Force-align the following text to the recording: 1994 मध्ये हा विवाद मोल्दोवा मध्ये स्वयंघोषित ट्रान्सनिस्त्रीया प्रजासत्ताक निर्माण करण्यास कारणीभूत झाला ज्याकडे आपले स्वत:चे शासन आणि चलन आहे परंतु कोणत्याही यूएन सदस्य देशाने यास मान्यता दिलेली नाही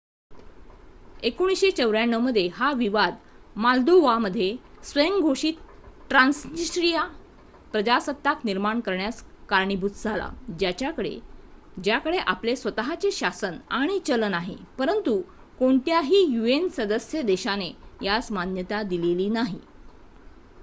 1994 1.23 2.17
मध्ये 2.19 2.45
हा 2.53 2.71
विवाद 2.71 3.15
मोल्दोवा 3.55 4.17
मध्ये 4.17 4.47
स्वयंघोषित 4.83 5.59
ट्रान्सनिस्त्रीया 6.09 7.03
प्रजासत्ताक 7.71 8.41
निर्माण 8.45 8.79
करण्यास 8.79 9.21
कारणीभूत 9.49 10.01
झाला 10.03 10.29
ज्याकडे 10.59 12.17
आपले 12.25 12.55
स्वत:चे 12.55 13.11
शासन 13.11 13.57
आणि 13.73 13.99
चलन 13.99 14.33
आहे 14.33 14.55
परंतु 14.77 15.19
कोणत्याही 15.59 16.25
यूएन 16.29 16.67
सदस्य 16.77 17.21
देशाने 17.21 17.71
यास 18.01 18.31
मान्यता 18.31 18.81
दिलेली 18.83 19.29
नाही 19.29 19.59